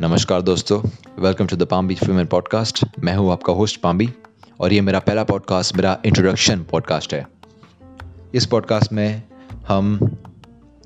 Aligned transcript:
नमस्कार 0.00 0.42
दोस्तों 0.42 0.82
welcome 1.18 1.46
to 1.46 1.56
the 1.56 1.62
Palm 1.62 1.88
Beach 1.88 1.98
podcast 2.04 2.84
मैं 3.00 3.16
हूँ 3.16 3.32
आपका 3.32 3.52
होस्ट 3.52 3.80
पाम्बी 3.80 4.08
और 4.60 4.72
ये 4.72 4.80
मेरा 4.80 4.98
पहला 4.98 5.24
पॉडकास्ट 5.24 5.76
मेरा 5.76 5.98
इंट्रोडक्शन 6.06 6.62
पॉडकास्ट 6.70 7.14
है। 7.14 7.26
इस 8.34 8.46
पॉडकास्ट 8.46 8.92
में 8.92 9.22
हम 9.68 9.98
यू 10.02 10.08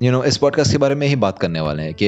you 0.01 0.11
नो 0.11 0.17
know, 0.17 0.27
इस 0.27 0.37
पॉडकास्ट 0.37 0.71
के 0.71 0.77
बारे 0.77 0.95
में 0.95 1.07
ही 1.07 1.15
बात 1.15 1.39
करने 1.39 1.61
वाले 1.61 1.83
हैं 1.83 1.93
कि 1.93 2.05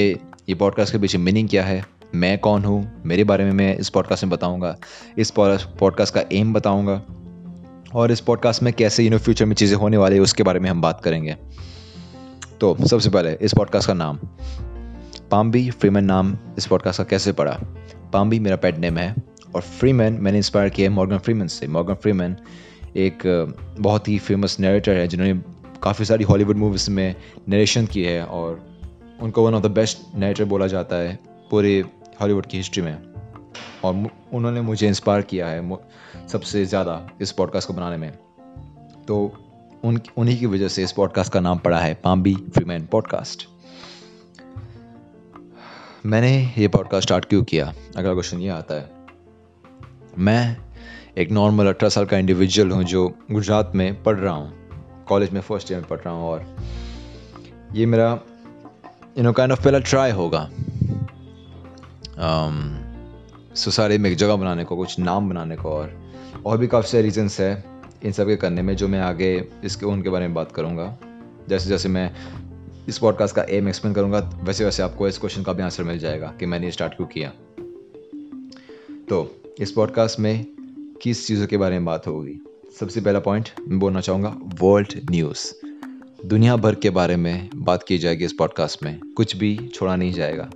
ये 0.48 0.54
पॉडकास्ट 0.54 0.92
के 0.92 0.98
पीछे 0.98 1.18
मीनिंग 1.18 1.48
क्या 1.48 1.64
है 1.64 1.86
मैं 2.14 2.38
कौन 2.38 2.64
हूँ 2.64 3.02
मेरे 3.06 3.24
बारे 3.24 3.44
में 3.44 3.52
मैं 3.52 3.76
इस 3.76 3.88
पॉडकास्ट 3.88 4.24
में 4.24 4.30
बताऊँगा 4.30 4.76
इस 5.18 5.30
पॉडकास्ट 5.30 6.14
का 6.14 6.22
एम 6.32 6.52
बताऊँगा 6.52 7.02
और 7.94 8.12
इस 8.12 8.20
पॉडकास्ट 8.20 8.62
में 8.62 8.72
कैसे 8.72 9.04
यू 9.04 9.10
नो 9.10 9.18
फ्यूचर 9.18 9.44
में 9.44 9.54
चीज़ें 9.54 9.76
होने 9.76 9.96
वाली 9.96 10.14
है, 10.14 10.20
उसके 10.20 10.42
बारे 10.42 10.60
में 10.60 10.70
हम 10.70 10.80
बात 10.80 11.00
करेंगे। 11.00 11.36
तो 12.60 12.76
सबसे 12.86 13.10
पहले, 13.10 13.32
इस 13.40 13.54
पॉडकास्ट 13.54 13.86
का 13.86 13.94
नाम। 13.94 14.18
पाम्बी 15.30 15.70
फ्रीमैन 15.70 16.04
नाम 16.04 16.36
इस 16.58 16.66
पॉडकास्ट 16.66 16.98
का 16.98 17.04
कैसे 17.04 17.32
पड़ा? 17.32 17.58
पाम्बी 18.12 18.38
मेरा 18.38 18.56
पेट 18.56 18.78
नेम 18.78 18.98
है, 18.98 19.14
और 19.54 19.60
फ्रीमैन 19.60 20.18
मैंने 20.20 20.38
इंस्पायर 20.38 20.68
किया 20.68 20.88
है 20.88 20.94
मॉर्गन 20.96 21.18
फ्रीमैन 21.18 21.48
से। 21.48 21.66
मॉर्गन 21.66 21.94
फ्रीमैन 21.94 22.36
एक 22.96 23.18
बहुत 23.80 24.08
ही 24.08 24.18
फ़ेमस 24.18 24.56
नरेटर 24.60 24.92
है, 24.92 25.08
जिन्होंने 25.08 25.40
काफ़ी 25.82 26.04
सारी 26.04 26.24
हॉलीवुड 26.24 26.56
मूवीज़ 26.56 26.90
में 26.90 27.14
नरेशन 27.48 27.86
की 27.86 28.04
है, 28.04 28.24
और 28.24 28.66
उनको 29.20 29.46
one 29.46 29.54
of 29.54 29.62
the 29.62 29.70
best 29.70 29.98
narrator 30.16 30.44
बोला 30.44 30.66
जाता 30.66 30.96
है 30.96 31.18
पूरे 31.50 31.84
हॉलीवुड 32.20 32.46
की 32.46 32.56
हिस्ट्री 32.56 32.82
में। 32.82 32.98
और 33.84 34.10
उन्होंने 34.34 34.60
मुझे 34.60 34.86
इंस्पायर 34.88 35.22
किया 35.22 35.46
है 35.46 35.78
सबसे 36.28 36.64
ज़्यादा 36.66 37.00
इस 37.20 37.32
पॉडकास्ट 37.32 37.68
को 37.68 37.74
बनाने 37.74 37.96
में। 37.96 38.10
तो 39.08 39.16
उन, 39.84 40.00
उन्हीं 40.16 40.38
की 40.38 40.46
वजह 40.46 40.68
से 40.68 40.82
इस 40.82 40.92
पॉडकास्ट 40.92 41.32
का 41.32 41.40
नाम 41.40 41.58
पड़ा 41.58 41.78
है 41.78 41.94
पाम्बी 41.94 42.34
फ्रीमैन 42.54 42.86
पॉडकास्ट 42.86 43.46
मैंने 46.06 46.32
ये 46.58 46.68
पॉडकास्ट 46.68 47.08
स्टार्ट 47.08 47.24
क्यों 47.24 47.42
किया? 47.44 47.72
अगला 47.96 48.12
क्वेश्चन 48.12 48.38
ये 48.38 48.48
आता 48.48 48.74
है। 48.74 48.90
मैं 50.18 50.56
एक 51.18 51.30
नॉर्मल 51.30 51.66
अठारह 51.66 51.88
साल 51.88 52.06
का 52.06 52.18
इंडिविजुअल 52.18 52.70
हूँ 52.70 52.82
जो 52.84 53.06
गुजरात 53.30 53.72
में 53.74 54.02
पढ़ 54.02 54.16
रहा 54.16 54.34
हूँ। 54.34 55.04
कॉलेज 55.08 55.30
में 55.30 55.40
फ़र्स्ट 55.40 55.70
ईयर 55.72 55.80
में 55.80 55.88
पढ़ 55.88 55.98
रहा 55.98 56.14
हूँ 56.14 56.28
और 56.28 56.44
ये 57.74 57.86
मेरा 57.86 58.10
यू 59.18 59.22
नो 59.24 59.32
काइंड 59.32 59.52
ऑफ़ 59.52 59.62
पहला 59.64 59.78
ट्राई 59.80 60.10
होगा। 60.10 60.48
Um, 63.54 63.98
में 63.98 64.10
एक 64.10 64.16
जगह 64.16 64.36
बनाने 64.36 64.64
को 64.64 64.76
कुछ 64.76 64.98
नाम 64.98 65.28
बनाने 65.28 65.56
को 65.56 65.68
और 65.68 66.12
और 66.46 66.58
भी 66.58 66.66
काफ़ी 66.66 66.88
सारे 66.88 67.02
रीजंस 67.02 67.40
है 67.40 67.64
इन 68.04 68.12
सब 68.12 68.26
के 68.26 68.36
करने 68.36 68.62
में 68.62 68.76
जो 68.76 68.88
मैं 68.88 69.00
आगे 69.00 69.48
इसके 69.64 69.86
उनके 69.86 70.10
बारे 70.10 70.26
में 70.26 70.34
बात 70.34 70.52
करूँगा। 70.52 70.98
जैसे 71.48 71.68
जैसे 71.68 71.88
मैं 71.88 72.10
इस 72.88 72.98
पॉडकास्ट 72.98 73.34
का 73.34 73.42
एम 73.50 73.68
एक्सप्लेन 73.68 73.94
करूँगा 73.94 74.18
वैसे 74.44 74.64
वैसे 74.64 74.82
आपको 74.82 75.08
इस 75.08 75.18
क्वेश्चन 75.18 75.42
का 75.42 75.52
भी 75.52 75.62
आंसर 75.62 75.82
मिल 75.82 75.98
जाएगा 75.98 76.34
कि 76.40 76.46
मैंने 76.46 76.70
स्टार्ट 76.70 76.96
क्यों 76.96 77.08
किया। 77.08 77.32
तो 79.08 79.42
इस 79.60 79.72
पॉडकास्ट 79.72 80.20
में 80.20 80.46
किस 81.02 81.26
चीज़ों 81.26 81.46
के 81.46 81.56
बारे 81.56 81.74
में 81.74 81.84
बात 81.84 82.06
होगी? 82.06 82.38
सबसे 82.80 83.00
पहला 83.00 83.18
पॉइंट 83.20 83.48
मैं 83.68 83.78
बोलना 83.78 84.00
चाहूँगा 84.00 84.36
वर्ल्ड 84.60 85.10
न्यूज़ 85.10 85.52
दुनिया 86.26 86.56
भर 86.56 86.74
के 86.74 86.90
बारे 86.90 87.16
में 87.16 87.48
बात 87.54 87.82
की 87.82 87.98
जाएगी 87.98 88.24
इस 88.24 88.32
पॉडकास्ट 88.32 88.82
में 88.82 89.00
कुछ 89.16 89.36
भी 89.36 89.56
छोड़ा 89.74 89.96
नहीं 89.96 90.12
जाएगा। 90.12 90.50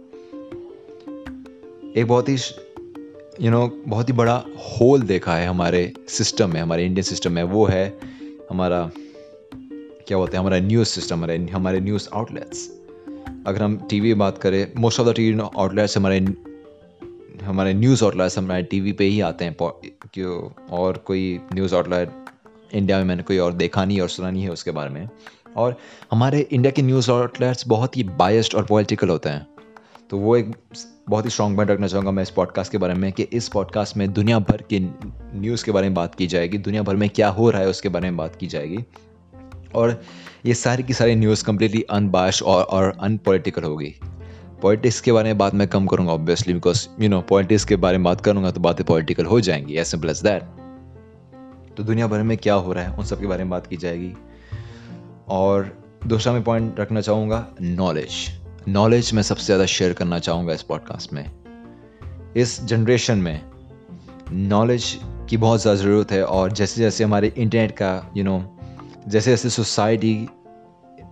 एक 1.97 2.05
बहुत 2.09 2.29
ही 2.29 2.37
यू 3.41 3.51
नो 3.51 3.83
बहुत 3.87 4.09
ही 4.09 4.13
बड़ा 4.13 4.45
होल 4.59 5.03
देखा 5.03 5.35
है 5.35 5.47
हमारे 5.47 5.93
सिस्टम 6.09 6.53
में, 6.53 6.61
हमारे 6.61 6.85
इंडियन 6.85 7.03
सिस्टम 7.03 7.33
में। 7.33 7.43
वो 7.43 7.67
है 7.67 7.99
हमारा, 8.51 8.91
क्या 10.07 10.19
बोलते 10.19 10.37
हैं, 10.37 10.41
हमारा 10.41 10.59
न्यूज़ 10.59 10.89
सिस्टम 10.89 11.17
हमारे 11.17 11.37
हमारे 11.53 11.81
न्यूज़ 11.81 12.09
आउटलेट्स 12.15 12.71
अगर 13.47 13.63
हम 13.63 13.77
टीवी 13.91 14.15
बात 14.15 14.39
करें 14.39 14.73
most 14.77 15.01
of 15.01 15.09
the 15.09 15.15
TV 15.15 15.41
outlets 15.57 15.97
हमारे 15.97 16.19
हमारे 17.43 17.75
न्यूज़ 17.75 18.05
आउटलेट्स 18.05 18.39
हमारे 18.39 18.63
टीवी 18.63 18.93
पे 18.93 19.05
ही 19.05 19.21
आते 19.21 19.45
हैं। 19.45 19.57
क्यों? 20.13 20.63
और 20.71 20.97
कोई 20.97 21.41
न्यूज़ 21.55 21.75
आउटलेट 21.75 22.11
इंडिया 22.75 22.99
में 22.99 23.05
मैंने 23.05 23.23
कोई 23.23 23.39
और 23.39 23.53
देखा 23.53 23.85
नहीं 23.85 24.01
और 24.01 24.09
सुना 24.09 24.31
नहीं 24.31 24.43
है 24.43 24.51
उसके 24.51 24.71
बारे 24.71 24.91
में। 24.91 25.09
और 25.57 25.77
हमारे 26.11 26.41
इंडिया 26.41 26.71
के 26.71 26.83
न्यूज़ 26.83 27.11
आउटलेट्स 27.11 27.69
बहुत 27.69 27.97
ही 27.97 28.03
बायस्ड 28.03 28.55
और 28.55 28.65
पॉलिटिकल 28.65 29.09
होते 29.09 29.29
हैं। 29.29 29.47
तो 30.11 30.19
वो 30.19 30.37
एक 30.37 30.57
बहुत 31.09 31.25
ही 31.25 31.31
स्ट्रॉन्ग 31.31 31.57
पॉइंट 31.57 31.71
रखना 31.71 31.87
चाहूँगा 31.87 32.11
मैं 32.11 32.23
इस 32.23 32.31
पॉडकास्ट 32.31 32.73
के 32.73 32.79
बारे 32.79 32.95
में 32.95 33.13
कि 33.13 33.23
इस 33.23 33.49
पॉडकास्ट 33.49 33.97
में 33.97 34.13
दुनिया 34.13 34.39
भर 34.39 34.63
के 34.63 34.81
न्यूज़ 35.39 35.65
के 35.65 35.73
बारे 35.73 35.87
में 35.87 35.95
बात 35.95 36.15
की 36.15 36.27
जाएगी 36.27 36.59
दुनिया 36.59 36.83
भर 36.83 36.97
में 36.97 37.11
क्या 37.11 37.29
हो 37.29 37.51
रहा 37.51 37.63
है 37.63 37.69
उसके 37.69 37.89
बारे 37.89 38.09
में 38.09 38.17
बात 38.17 38.37
की 38.37 38.47
जाएगी। 38.47 38.79
और 39.75 40.03
ये 40.47 40.55
सारी 40.55 40.83
की 40.83 40.93
सारी 40.93 41.15
न्यूज़ 41.15 41.45
कम्प्लीटली 41.45 41.83
अनबाश 41.83 42.43
और 42.43 42.63
और 42.63 42.97
अनपोलिटिकल 43.01 43.63
होगी। 43.63 43.95
पॉलिटिक्स 44.63 45.01
के 45.01 45.13
बारे 45.13 45.29
में 45.29 45.39
बात 45.39 45.55
मैं 45.55 45.69
कम 45.69 45.87
करूँगा 45.87 46.13
obviously 46.13 46.55
because 46.55 46.89
you 47.01 47.09
know 47.09 47.21
politics 47.21 47.65
के 47.65 47.77
बारे 47.77 47.99
में 47.99 48.05
बात 48.05 48.21
करूँगा 48.21 48.51
तो 48.51 48.61
बातें 48.61 48.87
पॉलिटिकल 48.87 49.25
हो 49.25 49.41
जाएँगी 49.41 49.77
एज 49.77 49.87
सिंपल 49.87 50.11
एज 50.11 50.23
दैट 50.23 50.43
तो 51.77 51.83
दुनिया 51.83 52.07
भर 52.07 52.23
में 52.23 52.39
क्या 52.39 52.55
हो 52.55 52.73
रहा 52.73 52.85
है, 52.85 52.97
उन 52.97 53.05
सब 53.05 53.21
के 53.21 53.27
बारे 53.27 53.45
में 53.45 53.51
बात 53.51 53.67
की 53.67 53.77
जाएगी। 53.77 54.13
और 55.29 55.77
दूसरा 56.07 56.33
मैं 56.33 56.43
पॉइंट 56.45 56.81
रखना 56.81 57.01
चाहूँगा 57.01 57.47
नॉलेज 57.61 58.41
नॉलेज 58.69 59.11
मैं 59.15 59.23
सबसे 59.23 59.45
ज़्यादा 59.45 59.67
शेयर 59.67 59.93
करना 59.93 60.19
चाहूँगा 60.19 60.53
इस 60.53 60.63
पॉडकास्ट 60.63 61.13
में। 61.13 61.25
इस 62.37 62.65
जनरेशन 62.65 63.19
में 63.19 63.41
नॉलेज 64.33 64.99
की 65.31 65.37
बहुत 65.37 65.61
ज़्यादा 65.63 65.81
ज़रूरत 65.81 66.13
है 66.13 66.25
और 66.25 66.53
जैसे 66.53 66.81
जैसे 66.81 67.05
हमारे 67.05 67.33
इंटरनेट 67.37 67.71
का 67.71 68.13
यू 68.17 68.25
you 68.25 68.25
नो 68.25 68.39
know, 68.39 69.09
जैसे 69.09 69.31
जैसे 69.31 69.51
सोसाइटी 69.51 70.29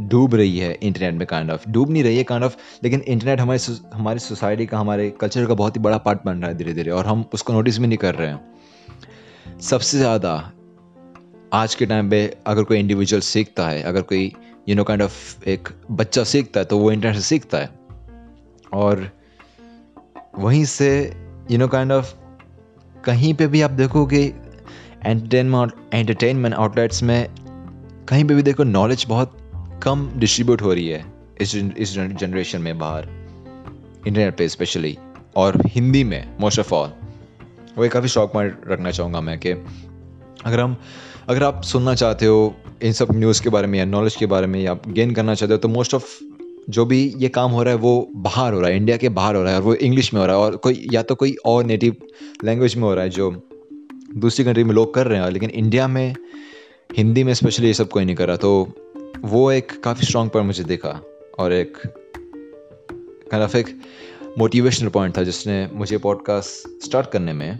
डूब 0.02 0.34
रही 0.34 0.58
है 0.58 0.72
इंटरनेट 0.74 1.14
में 1.14 1.26
काइंड 1.26 1.50
ऑफ़ 1.50 1.68
डूब 1.70 1.90
नहीं 1.90 2.02
रही 2.04 2.16
है 2.16 2.24
काइंड 2.24 2.44
ऑफ़ 2.44 2.56
लेकिन 2.84 3.00
इंटरनेट 3.00 3.40
हमारे 3.40 3.74
हमारी 3.94 4.18
सोसाइटी 4.18 4.66
का 4.66 4.78
हमारे 4.78 5.10
कल्चर 5.10 5.46
का 5.46 5.54
बहुत 5.54 5.76
ही 5.76 5.80
बड़ा 5.80 5.98
पार्ट 5.98 6.18
बन 6.26 6.38
रहा 6.38 6.50
है 6.50 6.56
धीरे 6.56 6.74
धीरे 6.74 6.90
और 6.90 7.06
हम 7.06 7.24
उसको 7.34 7.52
नोटिस 7.52 7.78
भी 7.78 7.86
नहीं 7.86 7.98
कर 7.98 8.14
रहे 8.14 8.28
हैं। 8.28 9.60
सबसे 9.60 9.98
ज़्यादा 9.98 10.52
आज 11.56 11.74
के 11.74 11.86
टाइम 11.86 12.08
पे 12.10 12.18
अगर 12.46 12.64
कोई 12.64 12.78
इंडिविजुअल 12.78 13.20
सीखता 13.20 13.68
है, 13.68 13.82
अगर 13.82 14.02
कोई 14.02 14.32
यू 14.68 14.74
नो 14.76 14.84
काइंड 14.84 15.02
ऑफ़ 15.02 15.44
एक 15.48 15.68
बच्चा 15.90 16.24
सीखता 16.24 16.60
है 16.60 16.66
तो 16.66 16.78
वो 16.78 16.90
इंटरनेट 16.92 17.16
से 17.16 17.22
सीखता 17.22 17.58
है। 17.58 17.70
और 18.72 19.08
वहीं 20.38 20.64
से 20.64 20.88
यू 21.50 21.58
नो 21.58 21.68
काइंड 21.68 21.92
ऑफ़ 21.92 22.12
कहीं 23.04 23.32
पे 23.34 23.46
भी 23.46 23.62
आप 23.62 23.70
देखोगे 23.70 24.22
एंटरटेनमेंट 25.04 25.72
एंटरटेनमेंट 25.94 26.54
आउटलेट्स 26.54 27.02
में, 27.02 27.28
कहीं 28.08 28.24
पे 28.24 28.34
भी 28.34 28.42
देखो 28.42 28.64
नॉलेज 28.64 29.06
बहुत 29.08 29.36
कम 29.82 30.08
डिस्ट्रीब्यूट 30.16 30.62
हो 30.62 30.74
रही 30.74 30.88
है 30.88 31.04
इस 31.40 31.54
इस 31.54 31.94
जनरेशन 31.94 32.62
में 32.62 32.78
बाहर। 32.78 33.08
इंटरनेट 34.06 34.36
पे 34.36 34.48
स्पेशली 34.48 34.96
और 35.36 35.60
हिंदी 35.66 36.04
में 36.04 36.36
मोस्ट 36.40 36.58
ऑफ़ 36.58 36.74
ऑल 36.74 36.92
वो 37.78 37.84
एक 37.84 37.92
काफ़ी 37.92 38.08
शौक 38.08 38.32
पॉइंट 38.32 38.60
रखना 38.68 38.90
चाहूँगा 38.90 39.20
मैं 39.20 39.38
कि 39.38 39.54
अगर 40.46 40.60
हम, 40.60 40.76
अगर 41.28 41.42
आप 41.42 41.62
सुनना 41.62 41.94
चाहते 41.94 42.26
हो 42.26 42.56
इन 42.82 42.92
सब 42.92 43.08
न्यूज़ 43.12 43.42
के 43.42 43.50
बारे 43.50 43.66
में 43.66 43.78
या 43.78 43.84
नॉलेज 43.84 44.16
के 44.16 44.26
बारे 44.26 44.46
में 44.46 44.62
या 44.62 44.70
आप 44.70 44.88
गेन 44.88 45.10
करना 45.10 45.34
चाहते 45.34 45.54
हो 45.54 45.58
तो 45.58 45.68
मोस्ट 45.68 45.94
ऑफ़ 45.94 46.24
जो 46.70 46.84
भी 46.84 47.14
ये 47.16 47.28
काम 47.28 47.50
हो 47.50 47.62
रहा 47.62 47.74
है 47.74 47.80
वो 47.80 48.10
बाहर 48.16 48.52
हो 48.52 48.60
रहा 48.60 48.70
है 48.70 48.76
इंडिया 48.76 48.96
के 48.96 49.08
बाहर 49.08 49.36
हो 49.36 49.42
रहा 49.42 49.52
है 49.52 49.58
और 49.58 49.64
वो 49.64 49.74
इंग्लिश 49.74 50.14
में 50.14 50.20
हो 50.20 50.26
रहा 50.26 50.36
है 50.36 50.42
और 50.42 50.56
कोई, 50.56 50.88
या 50.92 51.02
तो 51.02 51.14
कोई 51.14 51.36
और 51.44 51.64
नेटिव 51.64 51.96
लैंग्वेज 52.44 52.76
में 52.76 52.82
हो 52.82 52.94
रहा 52.94 53.04
है 53.04 53.10
जो 53.10 53.48
दूसरी 54.16 54.44
कंट्री 54.44 54.64
में 54.64 54.74
लोग 54.74 54.94
कर 54.94 55.06
रहे 55.06 55.20
हैं, 55.20 55.30
लेकिन 55.30 55.50
इंडिया 55.50 55.88
में, 55.88 56.16
हिंदी 56.96 57.24
में 57.24 57.34
स्पेशली 57.34 57.66
ये 57.66 57.74
सब 57.74 57.88
कोई 57.88 58.04
नहीं 58.04 58.16
कर 58.16 58.28
रहा 58.28 58.36
तो 58.36 58.68
वो 59.20 59.52
एक 59.52 59.82
काफ़ी 59.82 60.06
स्ट्रॉन्ग 60.06 60.30
पॉइंट 60.30 60.46
मुझे 60.46 60.64
देखा 60.64 61.00
और 61.38 61.52
एक 61.52 61.76
काइंड 63.30 63.44
ऑफ़ 63.44 63.56
एक 63.56 63.80
मोटिवेशनल 64.38 64.88
पॉइंट 64.88 65.18
था 65.18 65.22
जिसने 65.22 65.70
मुझे 65.72 65.98
पॉडकास्ट 65.98 66.84
स्टार्ट 66.84 67.10
करने 67.10 67.32
में 67.32 67.58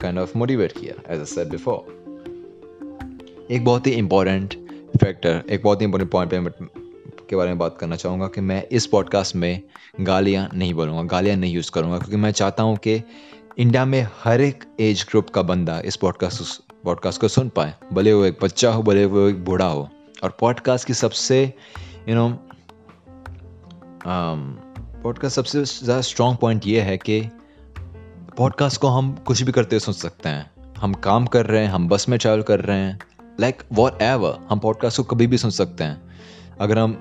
काइंड 0.00 0.18
ऑफ़ 0.18 0.38
मोटिवेट 0.38 0.72
किया 0.72 1.14
एज 1.14 1.20
अ 1.20 1.24
सेड 1.24 1.48
बिफोर 1.48 2.01
एक 3.50 3.64
बहुत 3.64 3.86
ही 3.86 3.92
इम्पोर्टेंट 3.92 4.54
फैक्टर 4.96 5.42
एक 5.50 5.62
बहुत 5.62 5.80
ही 5.80 5.86
इंपॉर्टेंट 5.86 6.10
पॉइंट 6.10 6.54
के 7.30 7.36
बारे 7.36 7.48
में 7.48 7.58
बात 7.58 7.76
करना 7.80 7.96
चाहूँगा 7.96 8.26
कि 8.26 8.40
मैं 8.40 8.62
इस 8.72 8.86
पॉडकास्ट 8.86 9.36
में 9.36 9.62
गालियाँ 10.00 10.48
नहीं 10.54 10.74
बोलूँगा, 10.74 11.02
गालियाँ 11.02 11.36
नहीं 11.36 11.54
यूज़ 11.54 11.70
करूँगा, 11.70 11.98
क्योंकि 11.98 12.16
मैं 12.16 12.30
चाहता 12.30 12.62
हूँ 12.62 12.76
कि 12.76 13.02
इंडिया 13.58 13.84
में 13.84 14.06
हर 14.24 14.40
एक 14.40 14.64
एज 14.80 15.06
ग्रुप 15.10 15.30
का 15.30 15.42
बंदा 15.42 15.80
इस 15.80 15.96
पॉडकास्ट 15.96 16.62
पॉडकास्ट 16.84 17.20
को 17.20 17.28
सुन 17.28 17.48
पाए, 17.48 17.74
भले 17.92 18.12
वो 18.12 18.24
एक 18.24 18.38
बच्चा 18.42 18.70
हो, 18.72 18.82
भले 18.82 19.04
वो 19.04 19.28
एक 19.28 19.44
बूढ़ा 19.44 19.66
हो। 19.66 19.88
और 20.24 20.36
पॉडकास्ट 20.40 20.86
की 20.86 20.94
सबसे 20.94 21.42
यू 22.08 22.14
नो 22.14 22.28
पॉडकास्ट 25.02 25.36
सबसे 25.36 25.64
ज़्यादा 25.64 26.00
स्ट्रॉन्ग 26.00 26.38
पॉइंट 26.38 26.66
ये 26.66 26.80
है 26.80 26.96
कि 26.98 27.20
पॉडकास्ट 28.36 28.80
को 28.80 28.88
हम 28.88 29.12
कुछ 29.26 29.42
भी 29.42 29.52
करते 29.52 29.76
हुए 29.76 29.80
सुन 29.80 29.94
सकते 29.94 30.28
हैं। 30.28 30.50
हम 30.78 30.92
काम 30.94 31.26
कर 31.26 31.46
रहे 31.46 31.62
हैं, 31.62 31.68
हम 31.68 31.88
बस 31.88 32.08
में 32.08 32.18
ट्रैवल 32.18 32.42
कर 32.42 32.60
रहे 32.60 32.78
हैं 32.78 32.98
लाइक 33.40 33.62
वॉट 33.72 34.02
एवर 34.02 34.38
हम 34.50 34.58
पॉडकास्ट 34.58 34.96
को 34.96 35.02
कभी 35.04 35.26
भी 35.26 35.38
सुन 35.38 35.50
सकते 35.50 35.84
हैं। 35.84 36.00
अगर 36.60 36.78
हम 36.78 36.96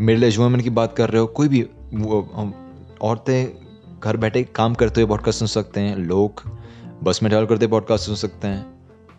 मिडिल 0.00 0.24
एज 0.24 0.38
वुमेन 0.38 0.60
की 0.60 0.70
बात 0.70 0.96
कर 0.96 1.10
रहे 1.10 1.20
हो, 1.20 1.26
कोई 1.26 1.48
भी 1.48 1.60
हम 2.34 2.52
औरतें 3.02 4.00
घर 4.00 4.16
बैठे 4.16 4.42
काम 4.56 4.74
करते 4.74 5.00
हुए 5.00 5.08
पॉडकास्ट 5.08 5.38
सुन 5.38 5.48
सकते 5.48 5.80
हैं, 5.80 5.96
लोग 5.96 6.42
बस 7.02 7.22
में 7.22 7.28
ट्रैवल 7.30 7.46
करते 7.46 7.64
हुए 7.64 7.70
पॉडकास्ट 7.70 8.06
सुन 8.06 8.14
सकते 8.14 8.48
हैं। 8.48 8.70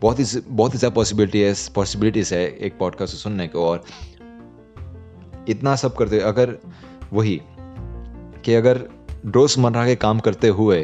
बहुत 0.01 0.19
ही 0.19 0.25
बहुत 0.39 0.73
ही 0.73 0.79
ज़्यादा 0.79 0.95
पॉसिबिलिटी 0.95 1.41
है 1.41 1.53
पॉसिबिलिटीज़ 1.75 2.33
है 2.33 2.45
एक 2.47 2.77
पॉडकास्ट 2.79 3.15
सुनने 3.15 3.47
को, 3.47 3.65
और 3.65 3.83
इतना 5.49 5.75
सब 5.75 5.95
करते 5.95 6.19
अगर 6.21 6.57
वही 7.13 7.41
कि 8.45 8.53
अगर 8.53 8.83
रोज़मर्रा 9.25 9.85
के 9.85 9.95
काम 9.95 10.19
करते 10.19 10.47
हुए, 10.47 10.83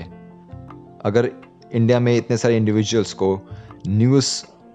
अगर 1.06 1.31
इंडिया 1.74 2.00
में 2.00 2.16
इतने 2.18 2.38
सारे 2.38 2.57
इंडिविजुअल्स 2.57 3.13
को 3.13 3.40
न्यूज़ 3.88 4.31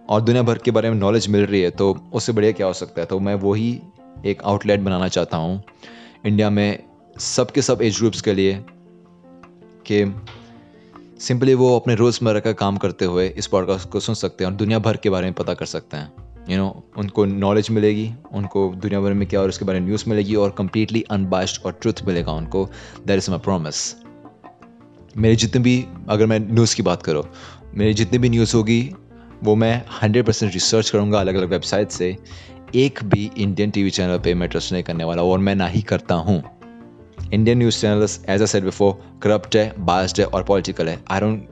और 0.09 0.21
दुनिया 0.21 0.43
भर 0.43 0.59
के 0.59 0.71
बारे 0.71 0.91
में 0.91 0.97
नॉलेज 0.97 1.29
मिल 1.29 1.47
रही 1.47 1.61
है 1.61 1.71
तो 1.71 1.97
उससे 2.13 2.33
बढ़िया 2.33 2.53
क्या 2.53 2.67
हो 2.67 2.73
सकता 2.73 3.01
है? 3.01 3.07
तो 3.07 3.21
मैं 3.21 3.35
वही 3.35 3.81
एक 4.27 4.43
आउटलेट 4.43 4.81
बनाना 4.81 5.09
चाहता 5.09 5.37
हूँ 5.37 5.63
इंडिया 6.27 6.51
में 6.51 6.83
सब 7.19 7.51
के 7.51 7.63
सब 7.63 7.83
एज 7.83 7.99
ग्रुप्स 7.99 8.21
के 8.21 8.35
लिए 8.35 8.65
कि 9.91 10.05
सिंपली 11.21 11.55
वो 11.55 11.77
अपने 11.77 11.95
रोज़मर्रा 11.95 12.41
का 12.41 12.53
काम 12.53 12.77
करते 12.77 13.05
हुए 13.05 13.29
इस 13.29 13.47
पॉडकास्ट 13.47 13.89
को 13.89 14.01
सुन 14.01 14.15
सकते 14.15 14.45
हैं 14.45 14.51
और 14.51 14.57
दुनिया 14.57 14.79
भर 14.79 14.97
के 14.97 15.11
बारे 15.11 15.25
में 15.25 15.35
पता 15.35 15.55
कर 15.55 15.67
सकते 15.67 15.97
हैं। 15.97 16.13
यू 16.19 16.45
you 16.47 16.57
नो 16.57 16.69
know, 16.69 16.99
उनको 16.99 17.25
नॉलेज 17.25 17.71
मिलेगी 17.71 18.11
उनको 18.33 18.75
दुनिया 18.77 19.01
भर 19.01 19.13
में 19.13 19.29
क्या 19.29 19.41
और 19.41 19.49
उसके 19.49 19.65
बारे 19.65 19.81
में 19.81 19.87
न्यूज़ 19.87 20.05
मिलेगी 20.09 20.35
और 20.35 20.51
कम्प्लीटली 20.51 21.03
अनबाइस्ड 21.03 21.63
और 21.67 21.73
ट्रुथ 21.73 22.03
मिलेगा 22.07 22.33
उनको। 22.33 22.69
दैट 23.07 23.19
इज़ 23.19 23.31
माई 23.31 23.39
प्रोमिस 23.39 23.95
मेरी 25.17 25.37
जितनी 25.37 25.63
भी 25.63 25.85
अगर 26.09 26.27
मैं 26.27 26.39
न्यूज़ 26.39 26.77
की 26.77 26.83
बात 26.83 27.03
करूँ 27.03 27.25
मेरी 27.75 27.95
जितनी 27.95 28.19
भी 28.19 28.29
न्यूज़ 28.29 28.57
होगी 28.57 28.95
वो 29.45 29.55
मैं 29.55 29.75
हंड्रेड 29.93 30.25
परसेंट 30.27 30.53
रिसर्च 30.53 30.91
करूँगा 30.91 31.21
अलग 31.21 31.35
अलग 31.35 31.51
वेबसाइट 31.51 31.91
से। 31.91 32.17
एक 32.75 33.03
भी 33.05 33.31
इंडियन 33.39 33.71
टीवी 33.71 33.91
चैनल 33.91 34.19
पे 34.19 34.35
मैं 34.35 34.49
ट्रस्ट 34.49 34.73
नहीं 34.73 34.83
करने 34.83 35.05
वाला 35.05 35.23
और 35.23 35.39
मैं 35.39 35.55
ना 35.55 35.67
ही 35.67 35.83
करता 35.83 36.15
हूँ। 36.15 36.43
Indian 37.33 37.59
news 37.59 37.81
channels 37.81 38.21
as 38.29 38.43
a 38.43 38.47
said 38.47 38.65
before 38.65 38.93
corrupt 39.23 39.57
है 39.57 39.73
बायस्ड 39.85 40.21
है 40.21 40.27
और 40.27 40.43
पॉलिटिकल 40.43 40.89
है। 40.89 40.99
I 41.11 41.21
don't 41.21 41.47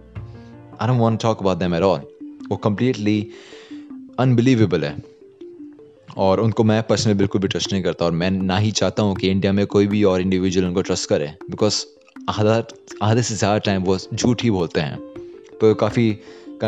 I 0.80 0.88
don't 0.88 1.00
want 1.00 1.20
talk 1.22 1.40
about 1.40 1.58
them 1.58 1.74
at 1.74 1.82
all 1.82 2.00
वो 2.50 2.56
कम्प्लीटली 2.58 3.20
अनबिलीवेबल 4.18 4.84
है। 4.84 4.96
और 6.16 6.40
उनको 6.40 6.64
मैं 6.64 6.82
पर्सनली 6.82 7.14
बिल्कुल 7.18 7.40
भी 7.40 7.48
ट्रस्ट 7.48 7.72
नहीं 7.72 7.82
करता 7.82 8.04
और 8.04 8.12
मैं 8.12 8.30
ना 8.30 8.58
ही 8.58 8.70
चाहता 8.72 9.02
हूँ 9.02 9.14
कि 9.16 9.28
इंडिया 9.28 9.52
में 9.52 9.66
कोई 9.66 9.86
भी 9.86 10.02
और 10.04 10.20
इंडिविजुअल 10.20 10.66
उनको 10.66 10.82
ट्रस्ट 10.82 11.08
करे। 11.08 11.32
बिकॉज़ 11.50 11.84
आधा, 12.30 12.62
आधे 13.02 13.22
से 13.22 13.34
ज़्यादा 13.34 13.58
टाइम 13.58 13.82
वो 13.82 13.98
झूठ 14.14 14.42
ही 14.44 14.50
बोलते 14.50 14.80
हैं। 14.80 14.98
तो 15.60 15.74
काफ़ी 15.74 16.10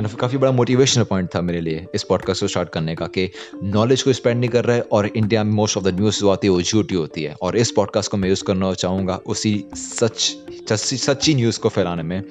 काफ़ी 0.02 0.38
बड़ा 0.38 0.52
मोटिवेशनल 0.52 1.04
पॉइंट 1.04 1.28
था 1.34 1.40
मेरे 1.40 1.60
लिए 1.60 1.86
इस 1.94 2.02
पॉडकास्ट 2.02 2.40
को 2.40 2.48
स्टार्ट 2.48 2.68
करने 2.68 2.94
का 2.94 3.06
कि 3.06 3.30
नॉलेज 3.62 4.02
को 4.02 4.12
स्पेंड 4.12 4.40
नहीं 4.40 4.50
कर 4.50 4.64
रहा 4.64 4.76
है 4.76 4.82
और 4.82 5.06
इंडिया 5.06 5.44
में 5.44 5.52
मोस्ट 5.52 5.76
ऑफ़ 5.76 5.84
द 5.84 5.88
न्यूज़ 5.88 6.20
जो 6.20 6.28
आती 6.28 6.46
है 6.46 6.50
वो 6.50 6.62
झूठी 6.62 6.94
होती 6.94 7.22
है। 7.22 7.36
और 7.42 7.56
इस 7.56 7.70
पॉडकास्ट 7.70 8.10
को 8.10 8.16
मैं 8.16 8.28
यूज़ 8.28 8.44
करना 8.44 8.74
चाहूँगा 8.74 9.16
उसी 9.26 9.64
सच 9.74 10.36
सच्ची 10.72 11.34
न्यूज़ 11.34 11.60
को 11.60 11.68
फैलाने 11.68 12.02
में 12.02 12.22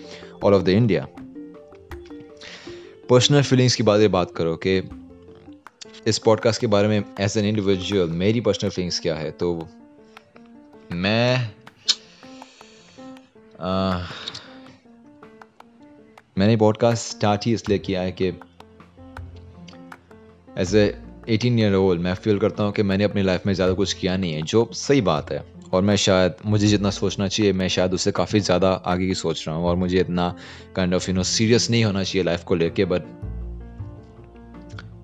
all 0.44 0.54
of 0.54 0.63
the 0.63 0.69
India 0.69 1.07
personal 3.10 3.42
feelings 3.42 3.75
की 3.75 3.83
बात 3.83 4.01
बात 4.01 4.31
करो 4.36 4.56
कि 4.56 4.89
इस 6.07 6.18
पॉडकास्ट 6.18 6.62
के 6.62 6.68
बारे 6.68 6.88
में 6.88 7.04
एज 7.19 7.38
एन 7.38 7.45
इंडिविजुअल 7.45 8.10
मेरी 8.10 8.42
पर्सनल 8.42 8.69
फीलिंग्स 8.69 9.00
क्या 9.00 9.15
है? 9.15 9.31
तो 9.31 9.68
मैं 10.92 11.51
आ, 13.60 14.04
मैंने 16.38 16.56
पॉडकास्ट 16.57 17.15
स्टार्ट 17.15 17.45
ही 17.45 17.53
इसलिए 17.53 17.80
किया 17.80 18.01
है 18.01 18.12
कि 18.12 18.27
as 20.57 20.75
a 20.75 21.01
eighteen 21.30 21.59
year 21.59 21.75
old 21.75 22.01
मैं 22.01 22.13
फील 22.13 22.39
करता 22.39 22.63
हूँ 22.63 22.71
कि 22.71 22.83
मैंने 22.83 23.03
अपनी 23.03 23.21
लाइफ 23.21 23.45
में 23.45 23.53
ज़्यादा 23.53 23.74
कुछ 23.74 23.94
किया 23.94 24.18
नहीं 24.18 24.33
है, 24.33 24.41
जो 24.41 24.69
सही 24.74 25.01
बात 25.01 25.31
है। 25.31 25.44
और 25.74 25.81
मैं 25.81 25.95
शायद, 25.95 26.33
मुझे 26.45 26.68
जितना 26.68 26.89
सोचना 26.89 27.27
चाहिए, 27.27 27.53
मैं 27.53 27.68
शायद 27.68 27.94
उससे 27.94 28.12
काफ़ी 28.12 28.39
ज़्यादा 28.39 28.71
आगे 28.71 29.07
की 29.07 29.13
सोच 29.13 29.47
रहा 29.47 29.57
हूँ 29.57 29.65
और 29.65 29.75
मुझे 29.75 30.00
इतना 30.00 30.35
kind 30.75 30.94
of 30.94 31.09
you 31.09 31.15
know 31.15 31.24
serious 31.24 31.69
नहीं 31.69 31.83
होना 31.85 32.03
चाहिए 32.03 32.24
लाइफ 32.24 32.44
को 32.44 32.56
लेके 32.56 32.86
बट 32.86 33.03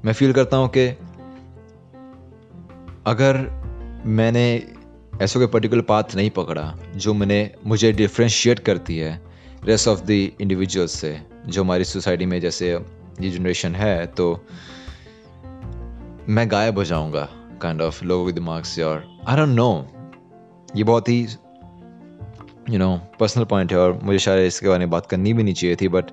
मैं 0.05 0.13
फील 0.13 0.33
करता 0.33 0.57
हूँ 0.57 0.69
कि 0.69 0.87
अगर 3.07 3.37
मैंने 4.05 4.63
ऐसा 5.21 5.39
कोई 5.39 5.47
पर्टिकुलर 5.47 5.81
पाथ 5.81 6.15
नहीं 6.15 6.29
पकड़ा, 6.29 6.77
जो 6.95 7.13
मैंने, 7.13 7.51
मुझे 7.65 7.91
डिफ्रेंशिएट 7.91 8.59
करती 8.59 8.97
है 8.97 9.28
रेस्ट 9.65 9.87
ऑफ़ 9.87 10.01
द 10.01 10.09
इंडिविजुअल्स 10.11 10.91
से, 10.91 11.21
जो 11.47 11.63
हमारी 11.63 11.83
सोसाइटी 11.83 12.25
में 12.25 12.39
जैसे 12.41 12.71
ये 13.21 13.29
जनरेशन 13.29 13.75
है 13.75 14.05
तो 14.07 14.45
मैं 16.29 16.51
गायब 16.51 16.77
हो 16.77 16.83
जाऊँगा 16.83 17.27
काइंड 17.61 17.81
ऑफ़ 17.81 18.03
लोगों 18.05 18.25
के 18.25 18.31
दिमाग 18.31 18.63
से 18.63 18.83
और 18.83 19.17
आई 19.27 19.37
डोंट 19.37 19.49
नो 19.49 19.87
ये 20.75 20.83
बहुत 20.83 21.09
ही 21.09 21.27
यू 22.69 22.77
नो 22.77 23.01
पर्सनल 23.19 23.43
पॉइंट 23.43 23.71
है 23.71 23.77
और 23.77 23.99
मुझे 24.03 24.19
शायद 24.19 24.45
इसके 24.45 24.67
बारे 24.67 24.79
में 24.79 24.89
बात 24.89 25.05
करनी 25.05 25.33
भी 25.33 25.43
नहीं 25.43 25.53
चाहिए 25.53 25.75
थी 25.75 25.87
बट 25.87 26.11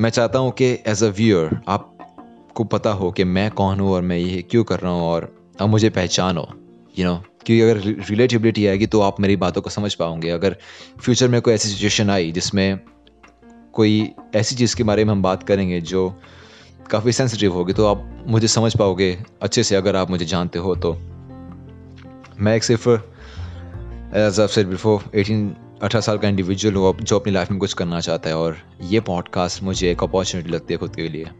मैं 0.00 0.10
चाहता 0.10 0.38
हूँ 0.38 0.50
कि 0.50 0.64
एज 0.86 1.04
अ 1.04 1.08
व्यूअर 1.08 1.60
आपको 1.68 2.64
पता 2.64 2.90
हो 2.90 3.10
कि 3.12 3.24
मैं 3.24 3.50
कौन 3.50 3.80
हूँ 3.80 3.92
और 3.92 4.02
मैं 4.02 4.16
ये 4.16 4.42
क्यों 4.42 4.64
कर 4.64 4.80
रहा 4.80 4.92
हूँ 4.92 5.02
और 5.02 5.48
अब 5.60 5.68
मुझे 5.68 5.90
पहचानो। 5.90 6.59
यू 6.98 7.04
नो 7.04 7.14
क्योंकि 7.46 7.60
अगर 7.60 7.76
रिलेटिबिलिटी 8.08 8.66
आएगी 8.66 8.86
तो 8.86 9.00
आप 9.00 9.20
मेरी 9.20 9.36
बातों 9.36 9.62
को 9.62 9.70
समझ 9.70 9.94
पाओगे। 9.94 10.30
अगर 10.30 10.56
फ्यूचर 11.00 11.28
में 11.28 11.40
कोई 11.42 11.54
ऐसी 11.54 11.68
सिचुएशन 11.68 12.10
आई 12.10 12.32
जिसमें 12.32 12.80
कोई 13.72 14.10
ऐसी 14.34 14.56
चीज़ 14.56 14.76
के 14.76 14.82
बारे 14.82 15.04
में 15.04 15.12
हम 15.12 15.22
बात 15.22 15.42
करेंगे 15.42 15.80
जो 15.80 16.08
काफ़ी 16.90 17.12
सेंसिटिव 17.12 17.52
होगी 17.52 17.72
तो 17.72 17.86
आप 17.86 18.24
मुझे 18.26 18.48
समझ 18.48 18.76
पाओगे 18.76 19.16
अच्छे 19.42 19.62
से 19.62 19.76
अगर 19.76 19.96
आप 19.96 20.10
मुझे 20.10 20.24
जानते 20.24 20.58
हो 20.58 20.74
तो। 20.76 20.92
मैं 22.40 22.54
एक 22.56 22.64
सिर्फ़ 22.64 22.88
एज 22.88 24.40
सेड 24.50 24.66
बिफोर 24.66 25.04
एटीन 25.14 25.54
अठारह 25.82 26.00
साल 26.00 26.18
का 26.18 26.28
इंडिविजुअल 26.28 26.74
हूँ, 26.74 26.94
जो 26.94 27.18
अपनी 27.18 27.32
लाइफ 27.32 27.50
में 27.50 27.60
कुछ 27.60 27.72
करना 27.72 28.00
चाहता 28.00 28.28
है 28.30 28.36
और 28.36 28.56
ये 28.82 29.00
पॉडकास्ट 29.00 29.62
मुझे 29.62 29.90
एक 29.90 30.02
अपॉर्चुनिटी 30.02 30.50
लगती 30.50 30.74
है 30.74 30.78
खुद 30.78 30.96
के 30.96 31.08
लिए। 31.08 31.30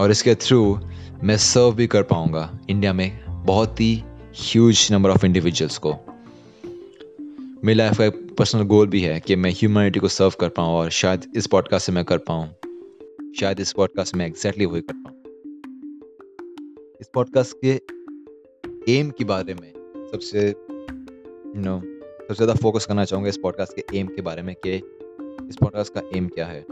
और 0.00 0.10
इसके 0.10 0.34
थ्रू 0.34 0.80
मैं 1.24 1.36
सर्व 1.36 1.72
भी 1.72 1.86
कर 1.86 2.02
पाऊँगा। 2.02 2.50
इंडिया 2.70 2.92
में 2.92 3.20
बहुत 3.28 3.80
ही 3.80 4.02
ह्यूज 4.36 4.88
नंबर 4.92 5.10
ऑफ़ 5.10 5.26
इंडिविजुअल्स 5.26 5.78
को। 5.78 5.92
मेरी 7.64 7.74
लाइफ 7.74 7.98
का 7.98 8.04
एक 8.04 8.36
पर्सनल 8.38 8.62
गोल 8.62 8.86
भी 8.86 9.00
है 9.00 9.20
कि 9.20 9.36
मैं 9.36 9.50
ह्यूमैनिटी 9.50 10.00
को 10.00 10.08
सर्व 10.08 10.32
कर 10.40 10.48
पाऊँ 10.48 10.74
और 10.74 10.90
शायद 10.90 11.32
इस 11.36 11.46
पॉडकास्ट 11.46 11.86
से 11.86 11.92
मैं 11.92 12.04
कर 12.04 12.18
पाऊँ। 12.18 12.48
शायद 13.40 13.60
इस 13.60 13.72
पॉडकास्ट 13.72 14.14
में 14.14 14.26
एग्जैक्टली 14.26 14.66
वही 14.66 14.80
कर 14.80 14.94
पाऊँ। 14.96 15.16
इस 17.00 17.10
पॉडकास्ट 17.14 17.56
के 17.64 17.80
एम 18.98 19.10
के 19.10 19.24
बारे 19.24 19.54
में 19.54 19.72
सबसे 20.12 20.48
यू 20.48 21.60
नो 21.60 21.80
सबसे 21.80 22.34
ज़्यादा 22.34 22.54
फोकस 22.54 22.86
करना 22.86 23.04
चाहूँगा 23.04 23.28
इस 23.28 23.38
पॉडकास्ट 23.38 23.76
के 23.76 23.98
एम 23.98 24.06
के 24.06 24.22
बारे 24.22 24.42
में 24.42 24.54
कि 24.66 24.76
इस 25.48 25.56
पॉडकास्ट 25.56 25.94
का 25.94 26.02
एम 26.14 26.28
क्या 26.28 26.46
है। 26.46 26.64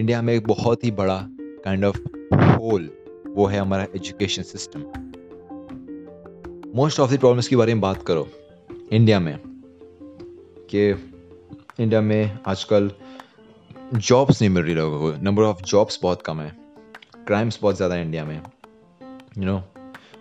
इंडिया 0.00 0.22
में 0.22 0.34
एक 0.34 0.46
बहुत 0.46 0.84
ही 0.84 0.90
बड़ा 0.90 1.28
काइंड 1.64 1.84
ऑफ़ 1.84 1.98
होल 2.34 2.90
वो 3.28 3.46
है 3.46 3.58
हमारा 3.58 3.86
education 3.96 4.42
system 4.42 5.05
most 6.76 7.00
of 7.00 7.14
the 7.14 7.18
problems 7.18 7.48
के 7.48 7.56
बारे 7.56 7.74
में 7.74 7.80
बात 7.80 8.02
करो। 8.02 8.28
इंडिया 8.92 9.20
में। 9.20 9.38
कि 10.70 10.90
इंडिया 11.82 12.00
में 12.00 12.38
आजकल 12.46 12.90
जॉब्स 13.94 14.42
नहीं 14.42 14.50
मिल 14.50 14.64
रही 14.64 14.74
लोगों 14.74 15.00
को। 15.00 15.22
नंबर 15.22 15.42
ऑफ़ 15.42 15.62
जॉब्स 15.62 15.98
बहुत 16.02 16.22
कम 16.22 16.40
है। 16.40 16.56
क्राइम्स 17.26 17.58
बहुत 17.62 17.76
ज़्यादा 17.76 17.94
है 17.94 18.02
इंडिया 18.02 18.24
में। 18.24 18.36
यू 18.36 18.40
you 19.34 19.44
नो 19.44 19.52
know, 19.52 19.62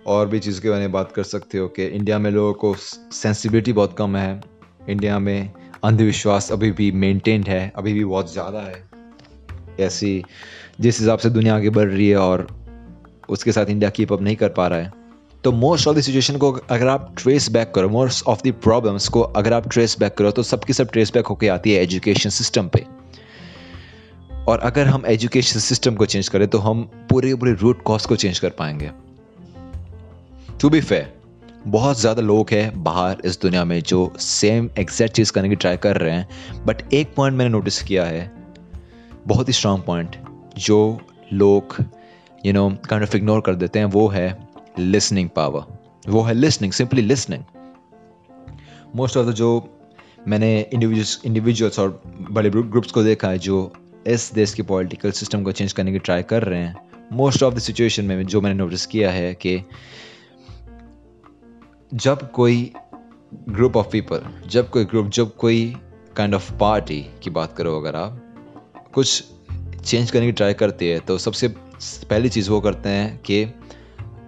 और 0.06 0.28
भी 0.28 0.40
चीज़ 0.40 0.62
के 0.62 0.70
बारे 0.70 0.82
में 0.82 0.92
बात 0.92 1.12
कर 1.12 1.24
सकते 1.24 1.58
हो 1.58 1.68
कि 1.68 1.86
इंडिया 1.86 2.20
में 2.20 2.32
लोगों 2.32 2.54
को 2.54 2.76
सेंसिबिलिटी 3.12 3.74
बहुत 3.74 3.96
कम 3.98 4.16
है। 4.16 4.42
इंडिया 4.90 5.20
में 5.20 5.54
अंधविश्वास 5.84 6.52
अभी 6.52 6.72
भी 6.72 6.92
मेंटेन्ड 6.92 7.48
है। 7.48 7.74
अभी 7.76 7.94
भी 7.94 8.06
बहुत 8.06 8.34
ज़्यादा 8.34 8.60
है। 8.60 8.84
ऐसी 9.80 10.24
जिस 10.80 11.00
हिसाब 11.00 11.20
से 11.20 11.30
दुनिया 11.30 11.56
आगे 11.56 11.70
बढ़ 11.70 11.88
रही 11.88 12.10
है 12.10 12.18
और 12.18 12.48
उसके 13.30 13.52
साथ 13.52 13.66
इंडिया 13.66 13.90
कीप 13.90 14.14
अप 14.14 14.22
नहीं 14.22 14.36
कर 14.36 14.50
पा 14.50 14.68
रहा 14.68 14.80
है। 14.80 15.05
तो 15.46 15.52
मोस्ट 15.52 15.88
ऑफ़ 15.88 15.96
द 15.98 16.02
सिचुएशन 16.02 16.38
को 16.38 16.52
अगर 16.52 16.88
आप 16.88 17.14
ट्रेस 17.18 17.50
बैक 17.52 17.72
करो 17.76 17.90
मोस्ट 17.90 18.26
ऑफ़ 18.28 18.40
द 18.44 18.52
प्रॉब्लम्स 18.64 19.08
को 19.08 19.22
अगर 19.22 19.54
आप 19.54 19.68
ट्रेस 19.70 19.96
बैक 20.00 20.14
करो 20.18 20.30
तो 20.32 20.44
सबकी 20.44 20.74
सब 20.74 20.92
ट्रेस 20.92 21.12
बैक 21.14 21.28
होकर 21.28 21.50
आती 21.50 21.74
है 21.74 21.82
एजुकेशन 21.82 22.30
सिस्टम 22.30 22.68
पे। 22.68 22.86
और 24.48 24.60
अगर 24.60 24.88
हम 24.88 25.04
एजुकेशन 25.06 25.60
सिस्टम 25.60 25.96
को 25.96 26.06
चेंज 26.06 26.28
करें 26.28 26.48
तो 26.48 26.58
हम 26.58 26.82
पूरे 27.10 27.34
पूरे 27.36 27.52
रूट 27.54 27.84
कॉज 27.84 28.06
को 28.06 28.16
चेंज 28.16 28.40
कर 28.40 28.50
पाएँगे। 28.50 28.90
टू 30.62 30.70
बी 30.70 30.82
फेयर 30.82 31.14
बहुत 31.68 32.00
ज़्यादा 32.00 32.22
लोग 32.22 32.52
हैं 32.52 32.84
बाहर 32.84 33.22
इस 33.26 33.40
दुनिया 33.42 33.66
में 33.66 33.80
जो 33.82 34.12
सेम 34.20 34.70
एग्जैक्ट 34.80 35.16
चीज़ 35.16 35.32
करने 35.32 35.50
की 35.50 35.56
ट्राई 35.56 35.78
कर 35.78 35.98
रहे 35.98 36.14
हैं 36.14 36.64
बट 36.66 36.82
एक 36.94 37.14
पॉइंट 37.16 37.38
मैंने 37.38 37.50
नोटिस 37.50 37.82
किया 37.82 38.06
है, 38.06 38.32
बहुत 39.28 39.48
ही 39.48 39.54
स्ट्रांग 39.54 39.84
पॉइंट 39.84 40.18
जो 40.58 41.00
लोग 41.34 41.78
you 42.46 42.54
know 42.54 42.70
kind 42.90 43.04
of 43.04 43.16
ignore 43.18 43.42
कर 43.42 43.56
देते 43.56 43.80
हैं, 43.80 43.86
वो 43.86 44.08
है 44.08 44.45
लिसनिंग 44.80 45.30
पावर 45.30 46.12
वो 46.12 46.22
है 46.22 46.34
listening 46.34 46.74
simply 46.74 47.02
listening 47.02 47.44
most 48.96 49.18
of 49.18 49.28
the 49.28 49.32
जो 49.32 49.50
मैंने 50.28 50.60
इंडिविजुअल्स 50.74 51.22
इंडिविजुअल्स 51.26 51.80
और 51.80 52.02
बड़े 52.32 52.50
ग्रुप्स 52.50 52.92
को 52.92 53.04
देखा 53.04 53.30
है 53.30 53.38
जो 53.38 53.74
इस 54.08 54.32
देश 54.34 54.54
के 54.54 54.64
पॉलिटिकल 54.64 55.12
सिस्टम 55.12 55.44
को 55.44 55.52
चेंज 55.52 55.74
करने 55.74 55.92
की 55.92 56.00
ट्राई 56.00 56.24
कर 56.24 56.44
रहे 56.44 56.60
हैं 56.60 56.76
मोस्ट 57.14 57.44
ऑफ़ 57.44 57.54
द 57.54 57.60
सिचुएशन 57.60 58.06
में 58.06 58.26
जो 58.26 58.42
मैंने 58.42 58.56
नोटिस 58.56 58.86
किया 58.86 59.12
है 59.12 59.34
कि 59.34 59.64
जब 61.94 62.32
कोई 62.32 62.72
ग्रुप 63.50 63.78
ऑफ़ 63.78 63.88
पीपल 63.92 64.22
जब 64.48 64.70
कोई 64.70 64.86
ग्रुप 64.86 65.10
जब 65.10 65.36
कोई 65.36 65.76
काइंड 66.16 66.36
ऑफ़ 66.36 66.54
पार्टी 66.54 67.06
की 67.24 67.30
बात 67.30 67.56
करो 67.58 67.80
अगर 67.80 67.96
आप, 67.96 68.22
कुछ 68.94 69.24
चेंज 69.86 70.12
करने 70.12 70.26
की 70.26 70.32
ट्राई 70.32 70.54
करती 70.54 70.88
है 70.88 71.00
तो 71.00 71.18
सबसे 71.18 71.48
पहली 72.10 72.30
चीज़ 72.30 72.50
वो 72.52 72.62
करते 72.62 72.90
हैं 72.90 73.18
कि 73.18 73.46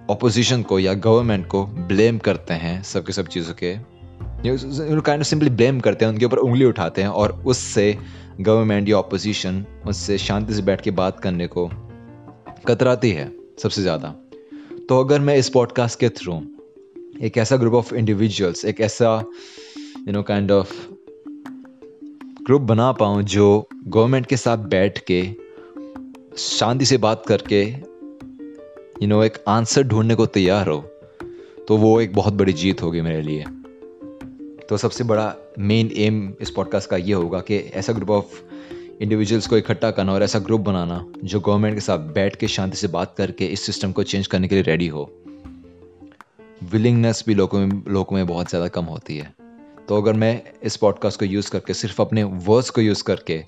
अपोजिशन 0.09 0.61
को 0.63 0.79
या 0.79 0.93
गवर्नमेंट 0.93 1.47
को 1.47 1.65
ब्लेम 1.65 2.17
करते 2.17 2.53
हैं 2.53 2.81
सबके 2.83 3.13
सब 3.13 3.27
चीज़ों 3.27 3.53
के। 3.53 3.73
काइंड 4.45 5.21
ऑफ़ 5.21 5.27
सिंपली 5.27 5.49
ब्लेम 5.49 5.79
करते 5.79 6.05
हैं, 6.05 6.11
उनके 6.11 6.25
ऊपर 6.25 6.37
उंगली 6.37 6.65
उठाते 6.65 7.01
हैं 7.01 7.09
और 7.09 7.31
उससे 7.45 7.97
गवर्नमेंट 8.41 8.89
या 8.89 8.97
अपोजिशन 8.97 9.65
उससे 9.87 10.17
शांति 10.17 10.53
से 10.53 10.61
बैठ 10.61 10.81
के 10.81 10.91
बात 10.91 11.19
करने 11.19 11.47
को 11.47 11.69
कतराती 12.67 13.11
है 13.11 13.31
सबसे 13.63 13.81
ज़्यादा। 13.81 14.09
तो 14.89 14.99
अगर 14.99 15.19
मैं 15.19 15.35
इस 15.37 15.49
पॉडकास्ट 15.49 15.99
के 15.99 16.09
थ्रू 16.09 16.41
एक 17.21 17.37
ऐसा 17.37 17.57
ग्रुप 17.57 17.73
ऑफ़ 17.73 17.93
इंडिविजुअल्स 17.95 18.65
एक 18.65 18.81
ऐसा 18.81 19.23
you 20.07 20.13
know 20.13 20.23
kind 20.23 20.51
of 20.51 20.73
group 22.45 22.61
बना 22.61 22.91
पाऊँ 22.91 23.23
जो 23.23 23.67
गवर्नमेंट 23.87 24.25
के 24.25 24.37
साथ 24.37 24.57
बैठ 24.57 24.99
के 25.11 25.21
शांति 26.37 26.85
से 26.85 26.97
बात 26.97 27.23
करके 27.27 27.63
यू 29.01 29.07
नो 29.07 29.23
एक 29.23 29.37
आंसर 29.47 29.83
ढूँढने 29.83 30.15
को 30.15 30.25
तैयार 30.25 30.69
हो 30.69 30.77
तो 31.67 31.75
वो 31.77 31.99
एक 32.01 32.13
बहुत 32.13 32.33
बड़ी 32.33 32.53
जीत 32.53 32.81
होगी 32.81 33.01
मेरे 33.01 33.21
लिए। 33.21 33.43
तो 34.69 34.77
सबसे 34.77 35.03
बड़ा 35.03 35.35
मेन 35.59 35.91
एम 35.97 36.33
इस 36.41 36.49
पॉडकास्ट 36.49 36.89
का 36.89 36.97
ये 36.97 37.13
होगा 37.13 37.39
कि 37.39 37.57
ऐसा 37.73 37.93
ग्रुप 37.93 38.09
ऑफ़ 38.09 38.41
इंडिविजुअल्स 39.01 39.47
को 39.47 39.57
इकट्ठा 39.57 39.91
करना 39.91 40.13
और 40.13 40.23
ऐसा 40.23 40.39
ग्रुप 40.39 40.61
बनाना 40.61 41.03
जो 41.23 41.39
गवर्नमेंट 41.39 41.75
के 41.75 41.81
साथ 41.81 41.99
बैठ 42.13 42.35
के 42.35 42.47
शांति 42.47 42.77
से 42.77 42.87
बात 42.87 43.13
करके 43.17 43.45
इस 43.45 43.65
सिस्टम 43.65 43.91
को 43.91 44.03
चेंज 44.03 44.27
करने 44.27 44.47
के 44.47 44.55
लिए 44.55 44.63
रेडी 44.63 44.87
हो। 44.87 45.03
विलिंगनेस 46.63 47.23
भी 47.27 47.33
लोगों 47.33 47.59
में 47.59 47.83
लोगों 47.87 48.17
में 48.17 48.25
बहुत 48.27 48.49
ज़्यादा 48.49 48.67
कम 48.69 48.85
होती 48.85 49.17
है। 49.17 49.33
तो 49.89 49.97
अगर 49.97 50.13
मैं 50.13 50.41
इस 50.63 50.75
पॉडकास्ट 50.77 51.19
को 51.19 51.25
यूज़ 51.25 51.51
करके, 51.51 51.73
सिर्फ़ 51.73 52.01
अपने 52.01 52.23
वर्ड्स 52.23 52.69
को 52.69 52.81
यूज़ 52.81 53.03
करके 53.03 53.43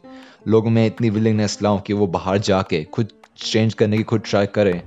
लोगों 0.47 0.69
में 0.69 0.85
इतनी 0.85 1.09
विलिंगनेस 1.09 1.59
लाऊं 1.63 1.79
कि 1.79 1.93
वो 1.93 2.07
बाहर 2.07 2.37
जाके 2.37 2.83
खुद 2.83 3.07
चेंज 3.37 3.73
करने 3.73 3.97
की, 3.97 4.03
खुद 4.03 4.23
ट्राई 4.25 4.45
करें 4.45 4.81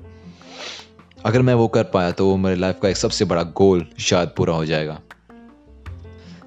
अगर 1.24 1.42
मैं 1.42 1.54
वो 1.54 1.68
कर 1.68 1.84
पाया 1.84 2.10
तो 2.10 2.26
वो 2.26 2.36
मेरे 2.36 2.56
लाइफ 2.56 2.76
का 2.82 2.88
एक 2.88 2.96
सबसे 2.96 3.24
बड़ा 3.24 3.42
गोल 3.42 3.86
शायद 3.98 4.28
पूरा 4.28 4.54
हो 4.54 4.64
जाएगा। 4.64 5.00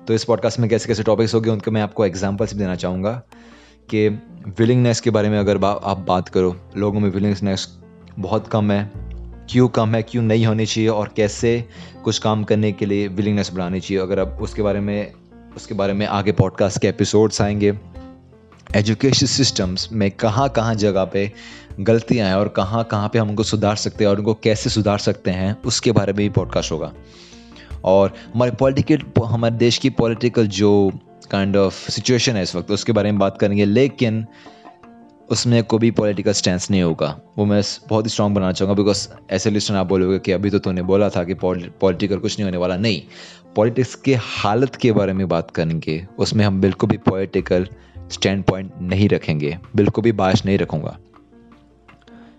तो 0.08 0.14
इस 0.14 0.24
पॉडकास्ट 0.24 0.60
में 0.60 0.70
कैसे 0.70 0.88
कैसे 0.88 1.04
टॉपिक्स 1.04 1.36
होंगे 1.36 1.50
उनके 1.50 1.72
मैं 1.72 1.82
आपको 1.82 2.06
एग्जाम्पल्स 2.06 2.54
भी 2.54 2.60
देना 2.60 2.76
चाहूँगा 2.76 3.22
कि 3.90 4.10
विलिंगनेस 4.60 5.00
के 5.00 5.10
बारे 5.10 5.30
में 5.30 5.40
अगर 5.40 5.58
बा, 5.58 5.72
आप 5.72 5.98
बात 5.98 6.30
करो 6.30 6.58
लोगों 6.78 7.00
में 7.00 7.10
विलिंगनेस 7.10 7.80
बहुत 8.20 8.48
कम 8.48 8.72
है। 8.72 8.92
क्यों 9.50 9.68
कम 9.68 9.96
है 9.96 10.04
क्यों 10.04 10.24
नहीं 10.24 10.46
होनी 10.46 10.66
चाहिए 10.66 10.90
और 10.90 11.14
कैसे 11.16 11.70
कुछ 12.04 12.20
काम 12.20 12.44
करने 12.44 12.72
के 12.72 12.86
लिए 12.86 13.08
विलिंगनेस 13.08 13.52
बढ़ानी 13.54 13.80
चाहिए। 13.80 14.04
अगर 14.04 14.20
आप 14.20 14.38
उसके 14.42 14.62
बारे 14.62 14.80
में 14.80 15.12
उसके 15.56 15.74
बारे 15.74 15.94
में 15.94 16.06
आगे 16.06 16.32
पॉडकास्ट 16.32 16.82
के 16.82 16.88
एपिसोड्स 16.88 17.42
आएँगे 17.42 17.80
एजुकेशन 18.76 19.26
सिस्टम्स 19.26 19.90
में 19.92 20.12
कहाँ 20.12 20.50
कहाँ 20.50 20.76
जगह 20.76 21.06
पे 21.06 21.32
गलतियाँ 21.80 22.28
हैं 22.28 22.36
और 22.36 22.48
कहाँ 22.48 22.84
कहाँ 22.84 23.10
पे 23.10 23.20
हम 23.20 23.30
उनको 23.30 23.44
सुधार 23.44 23.76
सकते 23.76 24.04
हैं 24.04 24.12
और 24.12 24.18
उनको 24.18 24.34
कैसे 24.34 24.70
सुधार 24.70 24.98
सकते 24.98 25.32
हैं, 25.32 25.56
उसके 25.64 25.92
बारे 25.92 26.14
में 26.14 26.18
भी 26.18 26.30
पॉडकास्ट 26.30 26.72
होगा। 26.72 26.92
और 27.84 28.14
हमारे 28.34 28.52
पॉलिटिकल 28.52 29.24
हमारे 29.26 29.56
देश 29.56 29.78
की 29.78 29.90
पॉलिटिकल 29.92 30.48
जो 30.50 30.92
काइंड 31.32 31.58
ऑफ़ 31.58 31.92
सिचुएशन 31.92 32.36
है 32.36 32.44
इस 32.44 32.56
वक्त, 32.56 32.72
उसके 32.72 32.92
बारे 32.92 33.12
में 33.12 33.20
बात 33.20 33.38
करेंगे, 33.38 33.66
लेकिन 33.66 34.26
उसमें 35.30 35.64
कोई 35.64 35.80
भी 35.80 35.90
पॉलिटिकल 35.92 36.32
स्टैंड 36.32 36.60
नहीं 36.72 36.82
होगा। 36.82 37.08
वो 37.38 37.46
मैं 37.46 37.62
बहुत 37.90 38.06
ही 38.06 38.10
स्ट्रॉन्ग 38.10 38.36
बनाना 38.36 38.52
चाहूँगा 38.52 38.74
बिकॉज़ 38.74 39.08
ऐसे 39.32 39.50
लिस्टन 39.50 39.76
आप 39.76 39.88
बोलोगे 39.88 40.20
कि 40.20 40.32
अभी 40.32 40.50
तो 40.50 40.60
तूने 40.60 40.82
बोला 40.84 41.10
था 41.10 41.24
कि 41.24 41.34
पॉलिटिकल 41.34 42.18
कुछ 42.18 42.38
नहीं 42.40 42.46
होने 42.46 42.58
वाला। 42.58 42.78
नहीं 42.78 43.02
पॉलिटिक्स 43.56 43.96
के 43.96 44.16
हालत 44.16 44.76
के 44.76 44.92
बारे 44.92 45.14
में 45.14 45.28
बात 45.30 45.52
करेंगे, 45.52 46.06
उसमें 46.18 46.46
हम 46.46 46.62
बिल्कुल 46.62 46.90
भी 46.90 46.98
पॉलिटिकल 47.00 47.68
स्टैंड 48.12 48.44
पॉइंट 48.44 48.72
नहीं 48.82 49.10
रखेंगे, 49.10 49.58
बिल्कुल 49.76 50.04
भी 50.04 50.12
बाश 50.14 50.46
नहीं 50.46 50.58
रखूँगा। 50.58 50.98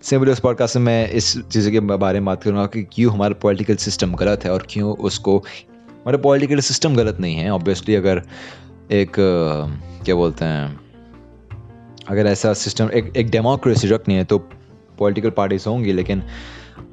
सिंपली 0.07 0.31
उस 0.31 0.39
पॉडकास्ट 0.39 0.75
में 0.75 0.83
मैं 0.83 1.09
इस 1.11 1.37
चीज़ 1.43 1.69
के 1.71 1.79
बारे 1.79 2.19
में 2.19 2.25
बात 2.25 2.43
करूँगा 2.43 2.65
कि 2.65 2.83
क्यों 2.83 3.13
हमारा 3.13 3.33
पॉलिटिकल 3.33 3.75
सिस्टम 3.75 4.13
गलत 4.15 4.45
है 4.45 4.51
और 4.51 4.65
क्यों 4.69 4.95
उसको, 4.97 5.37
हमारा 5.37 6.17
पॉलिटिकल 6.17 6.59
सिस्टम 6.59 6.95
गलत 6.95 7.19
नहीं 7.19 7.35
है। 7.35 7.49
ऑब्वियसली 7.49 7.95
अगर 7.95 8.21
एक 8.91 9.15
क्या 10.05 10.15
बोलते 10.15 10.45
हैं, 10.45 10.79
अगर 12.07 12.25
ऐसा 12.25 12.53
सिस्टम 12.53 12.89
एक 12.93 13.11
एक 13.17 13.29
डेमोक्रेसी 13.29 13.87
रखनी 13.87 14.15
है 14.15 14.23
तो 14.23 14.37
पॉलिटिकल 14.99 15.29
पार्टीज़ 15.29 15.69
होंगी, 15.69 15.93
लेकिन 15.93 16.23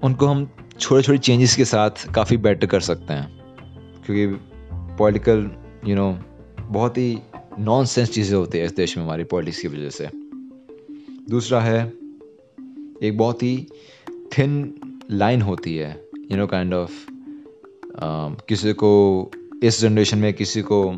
उनको 0.02 0.26
हम 0.26 0.48
छोटे 0.80 1.02
छोटे 1.02 1.18
चेंजेस 1.18 1.56
के 1.56 1.64
साथ 1.64 2.12
काफ़ी 2.14 2.36
बेटर 2.36 2.66
कर 2.66 2.80
सकते 2.80 3.12
हैं। 3.12 3.26
क्योंकि 4.06 4.26
पॉलिटिकल 4.98 5.50
यू 5.86 5.96
नो 5.96 6.18
बहुत 6.60 6.98
ही 6.98 7.18
नॉन 7.58 7.84
सेंस 7.86 8.10
चीज़ें 8.10 8.36
होती 8.38 8.58
है 8.58 8.64
इस 8.64 8.76
देश 8.76 8.96
में 8.96 9.04
हमारी 9.04 9.24
पॉलिटिक्स 9.24 9.60
की 9.60 9.68
वजह 9.68 9.90
से। 9.90 10.10
दूसरा 11.30 11.60
है 11.60 12.03
एक 13.04 13.18
बहुत 13.18 13.42
ही 13.42 13.66
थिन 14.38 14.74
लाइन 15.10 15.42
होती 15.42 15.76
है 15.76 16.04
यू 16.30 16.36
नो 16.36 16.46
काइंड 16.46 16.74
ऑफ़ 16.74 16.92
किसी 18.48 18.72
को 18.72 19.30
इस 19.62 19.80
जनरेशन 19.80 20.18
में 20.18 20.32
किसी 20.32 20.62
को 20.62 20.92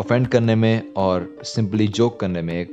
ऑफेंड 0.00 0.26
करने 0.26 0.54
में 0.54 0.92
और 0.96 1.40
सिंपली 1.44 1.88
जोक 1.88 2.20
करने 2.20 2.42
में। 2.42 2.66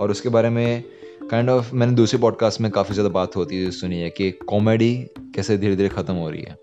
और 0.00 0.10
उसके 0.10 0.28
बारे 0.28 0.48
में 0.48 0.84
काइंड 1.30 1.48
kind 1.48 1.60
ऑफ़ 1.60 1.68
of, 1.68 1.74
मैंने 1.74 1.92
दूसरे 1.92 2.18
पॉडकास्ट 2.18 2.60
में 2.60 2.70
काफ़ी 2.70 2.94
ज़्यादा 2.94 3.10
बात 3.10 3.36
होती 3.36 3.64
है 3.64 3.70
सुनी 3.70 3.96
है 3.96 4.10
कि 4.10 4.30
कॉमेडी 4.30 5.06
कैसे 5.18 5.58
धीरे 5.58 5.76
धीरे 5.76 5.88
ख़त्म 5.88 6.14
हो 6.14 6.30
रही 6.30 6.42
है। 6.42 6.58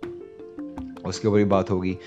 उसके 1.05 1.27
ऊपर 1.27 1.37
भी 1.37 1.45
बात 1.45 1.71
होगी। 1.71 1.97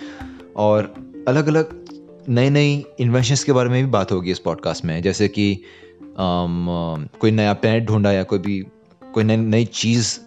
और 0.56 0.94
अलग 1.28 1.46
अलग 1.46 1.86
नई 2.28 2.50
नई 2.50 2.84
इन्वेंशंस 3.00 3.44
के 3.44 3.52
बारे 3.52 3.70
में 3.70 3.84
भी 3.84 3.90
बात 3.90 4.12
होगी 4.12 4.30
इस 4.30 4.38
पॉडकास्ट 4.38 4.84
में। 4.84 5.02
जैसे 5.02 5.28
कि 5.28 5.64
um, 6.02 7.18
कोई 7.18 7.30
नया 7.30 7.52
प्लानट 7.52 7.84
ढूंढा 7.84 8.12
या 8.12 8.22
कोई 8.22 8.38
भी 8.38 8.64
कोई 9.14 9.24
नई 9.24 9.36
नई 9.36 9.64
चीज़ 9.64 10.18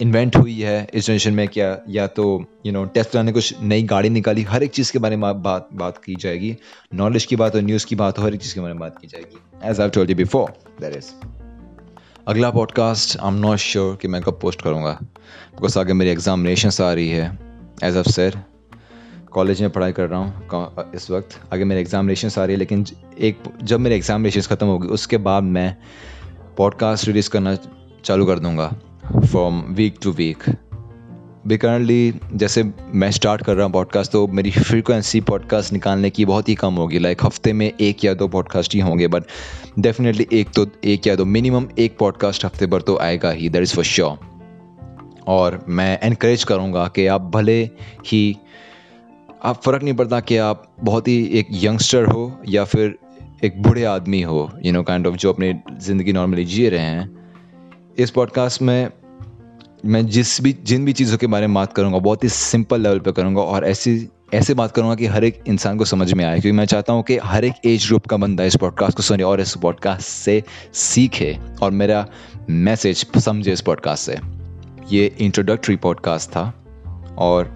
इन्वेंट 0.00 0.36
हुई 0.36 0.60
है 0.60 0.86
इस 0.94 1.06
जनरेशन 1.06 1.32
में 1.34 1.46
क्या? 1.48 1.78
या 1.88 2.06
तो 2.06 2.24
यू 2.66 2.72
नो 2.72 2.84
टेस्ला 2.84 3.22
ने 3.22 3.32
कुछ 3.32 3.54
नई 3.62 3.82
गाड़ी 3.82 4.08
निकाली, 4.08 4.42
हर 4.42 4.62
एक 4.62 4.70
चीज़ 4.70 4.92
के 4.92 4.98
बारे 4.98 5.16
में 5.16 5.42
बात 5.42 5.68
बात 5.74 5.98
की 6.04 6.14
जाएगी। 6.14 6.56
नॉलेज 6.94 7.24
की 7.24 7.36
बात 7.36 7.54
हो 7.54 7.60
न्यूज़ 7.60 7.86
की 7.86 7.96
बात 7.96 8.18
हो 8.18 8.24
हर 8.24 8.34
एक 8.34 8.40
चीज़ 8.40 8.54
के 8.54 8.60
बारे 8.60 8.74
में 8.74 8.80
बात 8.80 8.98
की 9.00 9.06
जाएगी। 9.06 9.38
As 9.64 9.80
I 9.80 9.88
told 9.88 10.10
you 10.10 10.16
before 10.16 10.52
that 10.80 10.96
is 10.96 11.10
अगला 12.28 12.50
podcast 12.50 13.18
I 13.18 13.28
am 13.28 13.38
not 13.38 13.58
sure 13.58 13.96
कि 13.96 14.08
मैं 14.08 14.20
कब 14.22 14.38
पोस्ट 14.42 14.62
करूँगा। 14.62 14.92
बिकॉज़ 15.02 15.78
आगे 15.78 15.92
मेरी 15.92 16.10
एग्जामिनेशन 16.10 16.82
आ 16.84 16.92
रही 16.92 17.08
है। 17.08 17.38
एज 17.84 17.96
ऑफ़ 17.96 18.08
सर 18.08 18.38
कॉलेज 19.32 19.60
में 19.62 19.70
पढ़ाई 19.70 19.92
कर 19.92 20.08
रहा 20.08 20.20
हूँ 20.20 20.92
इस 20.94 21.10
वक्त। 21.10 21.38
आगे 21.52 21.64
मेरे 21.64 21.80
एग्जामिनेशन 21.80 22.40
आ 22.40 22.44
रही 22.44 22.54
है, 22.54 22.58
लेकिन 22.58 22.84
एक, 23.18 23.42
जब 23.62 23.80
मेरे 23.80 23.96
एग्जामिनेशन 23.96 24.40
ख़त्म 24.40 24.66
होगी, 24.66 24.88
उसके 24.88 25.16
बाद 25.16 25.42
मैं 25.42 25.76
पॉडकास्ट 26.56 27.06
रिलीज़ 27.06 27.30
करना 27.30 27.56
चालू 28.08 28.24
कर 28.24 28.38
दूँगा 28.38 28.76
फ्रॉम 29.20 29.60
वीक 29.60 29.94
टू 30.02 30.10
वीक 30.10 30.44
भी 31.46 31.58
करंटली 31.58 32.14
जैसे 32.34 32.70
मैं 32.94 33.10
स्टार्ट 33.10 33.44
कर 33.44 33.54
रहा 33.54 33.64
हूँ 33.64 33.72
पॉडकास्ट 33.72 34.12
तो 34.12 34.26
मेरी 34.26 34.50
फ्रीक्वेंसी 34.50 35.20
पॉडकास्ट 35.20 35.72
निकालने 35.72 36.10
की 36.10 36.24
बहुत 36.24 36.48
ही 36.48 36.54
कम 36.54 36.74
होगी। 36.74 36.98
लाइक 36.98 37.24
हफ़्ते 37.24 37.52
में 37.52 37.72
एक 37.80 38.04
या 38.04 38.14
दो 38.14 38.28
पॉडकास्ट 38.28 38.74
ही 38.74 38.80
होंगे 38.80 39.08
बट 39.08 39.24
डेफिनेटली 39.78 40.26
एक 40.32 40.50
तो 40.50 40.66
एक 40.84 41.06
या 41.06 41.16
दो 41.16 41.24
मिनिमम 41.24 41.66
एक 41.78 41.98
पॉडकास्ट 41.98 42.44
हफ़्ते 42.44 42.66
भर 42.66 42.82
तो 42.82 42.98
आएगा 42.98 43.30
ही 43.30 43.48
दैट 43.48 43.62
इज़ 43.62 43.74
फॉर 43.74 43.84
श्योर 43.84 44.18
और 45.26 45.64
मैं 45.68 46.00
इनक्रेज 46.04 46.44
करूँगा 46.44 46.88
कि 46.88 47.06
आप 47.06 47.20
भले 47.20 47.64
ही, 48.06 48.36
आप 49.44 49.62
फ़र्क 49.62 49.82
नहीं 49.82 49.94
पड़ता 49.94 50.20
कि 50.20 50.36
आप 50.36 50.74
बहुत 50.80 51.08
ही 51.08 51.24
एक 51.24 51.46
यंगस्टर 51.52 52.04
हो 52.04 52.40
या 52.48 52.64
फिर 52.64 52.98
एक 53.44 53.62
बूढ़े 53.62 53.84
आदमी 53.84 54.22
हो 54.22 54.52
यू 54.64 54.72
नो 54.72 54.82
काइंड 54.82 55.06
ऑफ़ 55.06 55.16
जो 55.16 55.32
अपनी 55.32 55.54
ज़िंदगी 55.78 56.12
नॉर्मली 56.12 56.44
जी 56.44 56.68
रहे 56.68 56.80
हैं। 56.80 57.17
इस 57.98 58.10
पॉडकास्ट 58.10 58.62
में 58.62 58.90
मैं 59.84 60.06
जिस 60.06 60.40
भी, 60.42 60.52
जिन 60.64 60.84
भी 60.84 60.92
चीज़ों 60.92 61.18
के 61.18 61.26
बारे 61.26 61.46
में 61.46 61.54
बात 61.54 61.72
करूँगा, 61.72 61.98
बहुत 61.98 62.24
ही 62.24 62.28
सिंपल 62.28 62.80
लेवल 62.80 62.98
पर 62.98 63.12
करूँगा 63.12 63.42
और 63.42 63.64
ऐसी, 63.66 64.08
ऐसे 64.34 64.54
बात 64.54 64.72
करूँगा 64.72 64.94
कि 64.94 65.06
हर 65.06 65.24
एक 65.24 65.42
इंसान 65.48 65.78
को 65.78 65.84
समझ 65.84 66.12
में 66.12 66.24
आए। 66.24 66.40
क्योंकि 66.40 66.52
मैं 66.52 66.64
चाहता 66.66 66.92
हूँ 66.92 67.02
कि 67.02 67.16
हर 67.16 67.44
एक 67.44 67.54
एज 67.64 67.86
ग्रुप 67.86 68.06
का 68.06 68.16
बंदा 68.16 68.44
इस 68.44 68.56
पॉडकास्ट 68.56 68.96
को 68.96 69.02
सुने 69.02 69.22
और 69.22 69.40
इस 69.40 69.54
पॉडकास्ट 69.56 70.06
से 70.06 70.42
सीखे 70.72 71.38
और 71.62 71.70
मेरा 71.70 72.06
मैसेज 72.50 73.06
समझे 73.18 73.52
इस 73.52 73.60
पॉडकास्ट 73.60 74.10
से। 74.10 74.18
ये 74.96 75.16
इंट्रोडक्टरी 75.18 75.76
पॉडकास्ट 75.76 76.30
था 76.30 76.52
और 77.18 77.52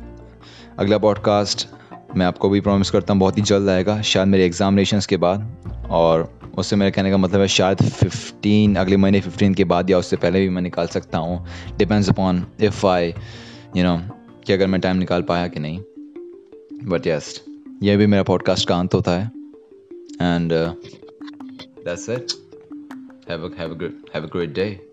अगला 0.78 0.98
पॉडकास्ट 0.98 1.68
मैं 2.16 2.26
आपको 2.26 2.48
भी 2.48 2.60
प्रॉमिस 2.60 2.90
करता 2.90 3.12
हूँ, 3.12 3.20
बहुत 3.20 3.38
ही 3.38 3.42
जल्द 3.42 3.68
आएगा, 3.68 4.02
शायद 4.02 4.28
मेरे 4.28 4.46
एग्ज़ामिनेशन 4.46 5.00
के 5.08 5.16
बाद 5.16 5.56
और 5.90 6.41
उससे 6.58 6.76
मेरे 6.76 6.90
कहने 6.90 7.10
का 7.10 7.16
मतलब 7.16 7.40
है, 7.40 7.48
शायद 7.48 7.78
15 7.78 8.76
अगले 8.76 8.96
महीने 8.96 9.20
15 9.20 9.54
के 9.54 9.64
बाद 9.64 9.90
या 9.90 9.98
उससे 9.98 10.16
पहले 10.16 10.40
भी 10.40 10.48
मैं 10.48 10.62
निकाल 10.62 10.86
सकता 10.86 11.18
हूँ। 11.18 11.46
Depends 11.78 12.08
upon 12.08 12.46
if 12.60 12.86
I 12.86 13.14
you 13.76 13.84
know 13.84 14.00
कि 14.46 14.52
अगर 14.52 14.66
मैं 14.66 14.80
टाइम 14.80 14.96
निकाल 14.96 15.22
पाया 15.22 15.48
कि 15.48 15.60
नहीं। 15.60 15.80
बट 16.84 17.06
यस 17.06 17.44
यह 17.82 17.96
भी 17.96 18.06
मेरा 18.06 18.22
पॉडकास्ट 18.22 18.68
का 18.68 18.76
अंत 18.76 18.94
होता 18.94 19.10
है। 19.10 19.30
And 20.22 20.52
that's 20.52 22.08
it 22.08 22.32
have 23.30 23.44
have 23.58 23.72
have 24.14 24.22
a 24.22 24.26
great 24.26 24.54
day 24.54 24.91